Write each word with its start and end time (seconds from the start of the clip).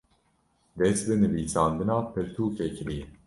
dest 0.79 1.03
bi 1.07 1.15
nivîsandina 1.21 1.97
pirtûkê 2.13 2.67
kiriye 2.75 3.05